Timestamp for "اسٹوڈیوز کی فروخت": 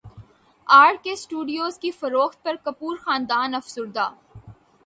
1.11-2.43